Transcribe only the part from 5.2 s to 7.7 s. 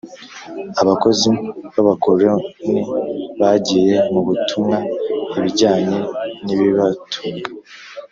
Ibijyanye n ibibatunga